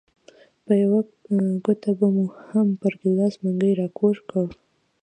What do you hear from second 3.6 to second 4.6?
راکوږ کړ.